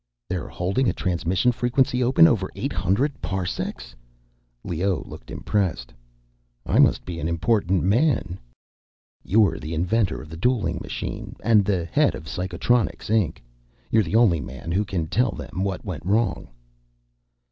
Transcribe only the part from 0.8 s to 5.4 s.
a transmission frequency open over eight hundred parsecs?" Leoh looked